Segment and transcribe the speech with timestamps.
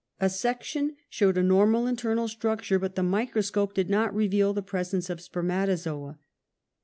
[0.19, 4.63] A section showed a normal in ternal structure, but the microscope did not reveal the
[4.63, 6.17] presence of spemiatozoa.